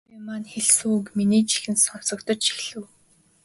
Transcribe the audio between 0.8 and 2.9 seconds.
үг миний чихэнд сонсогдож эхлэв.